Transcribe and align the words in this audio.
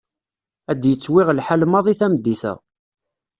Ad 0.71 0.81
yettwiɣ 0.89 1.27
lḥal 1.37 1.61
maḍi 1.71 1.93
tameddit-a. 1.99 2.53